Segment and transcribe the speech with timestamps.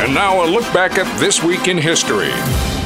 [0.00, 2.30] And now a look back at this week in history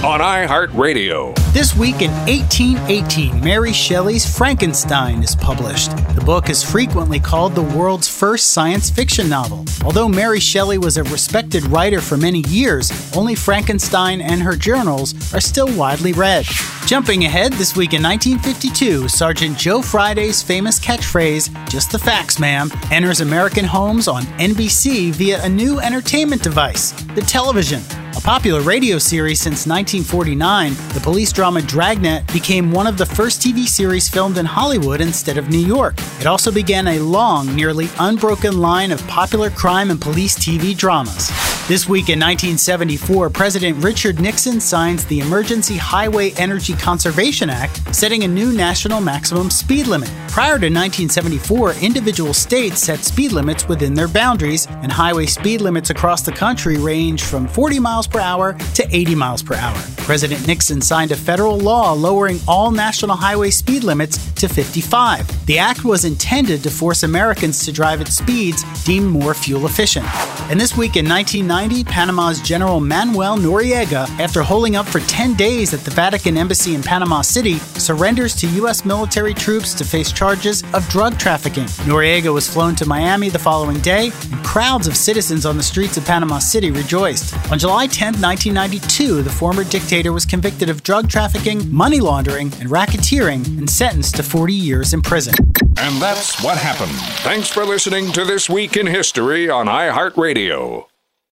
[0.05, 1.33] on iHeartRadio.
[1.53, 5.93] This week in 1818, Mary Shelley's Frankenstein is published.
[6.17, 9.65] The book is frequently called the world's first science fiction novel.
[9.85, 15.15] Although Mary Shelley was a respected writer for many years, only Frankenstein and her journals
[15.33, 16.45] are still widely read.
[16.87, 22.71] Jumping ahead, this week in 1952, Sergeant Joe Friday's famous catchphrase, just the facts, ma'am,
[22.91, 27.81] enters American homes on NBC via a new entertainment device, the television.
[28.19, 33.41] A popular radio series since 1949, the police drama Dragnet became one of the first
[33.41, 35.95] TV series filmed in Hollywood instead of New York.
[36.21, 41.31] It also began a long, nearly unbroken line of popular crime and police TV dramas.
[41.67, 48.23] This week in 1974, President Richard Nixon signs the Emergency Highway Energy Conservation Act, setting
[48.23, 50.11] a new national maximum speed limit.
[50.29, 55.89] Prior to 1974, individual states set speed limits within their boundaries, and highway speed limits
[55.89, 59.83] across the country range from 40 miles per hour to 80 miles per hour.
[59.97, 65.47] President Nixon signed a federal law lowering all national highway speed limits to 55.
[65.47, 70.05] The act was intended to force Americans to drive at speeds deemed more fuel efficient.
[70.51, 75.73] And this week in 1990, Panama's General Manuel Noriega, after holding up for 10 days
[75.73, 78.85] at the Vatican Embassy in Panama City, surrenders to U.S.
[78.85, 81.65] military troops to face charges of drug trafficking.
[81.89, 85.97] Noriega was flown to Miami the following day, and crowds of citizens on the streets
[85.97, 87.35] of Panama City rejoiced.
[87.51, 92.69] On July 10, 1992, the former dictator was convicted of drug trafficking, money laundering, and
[92.69, 95.35] racketeering and sentenced to 40 years in prison.
[95.77, 96.97] And that's what happened.
[97.23, 100.87] Thanks for listening to This Week in History on iHeartRadio.